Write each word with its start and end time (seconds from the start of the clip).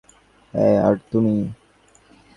হ্যাঁ, 0.53 0.77
আর 0.83 0.95
তুমি? 1.11 1.35